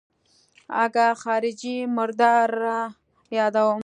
اگه 0.83 1.07
خارجۍ 1.23 1.75
مرداره 1.95 2.79
يادوم. 3.37 3.79